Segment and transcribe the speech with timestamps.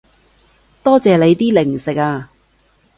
[0.81, 2.31] 多謝你啲零食啊